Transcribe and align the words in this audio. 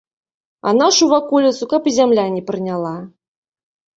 А 0.69 0.71
нашу 0.77 1.09
ваколіцу 1.11 1.63
каб 1.75 1.81
і 1.91 1.93
зямля 1.99 2.25
не 2.37 2.43
прыняла. 2.49 2.95